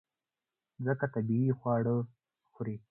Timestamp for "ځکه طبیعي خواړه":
0.85-1.95